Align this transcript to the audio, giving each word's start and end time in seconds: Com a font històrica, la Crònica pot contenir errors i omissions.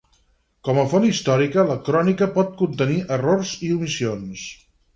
Com 0.69 0.79
a 0.83 0.85
font 0.93 1.05
històrica, 1.09 1.65
la 1.73 1.75
Crònica 1.89 2.29
pot 2.39 2.57
contenir 2.63 2.99
errors 3.19 3.55
i 3.69 3.73
omissions. 3.79 4.51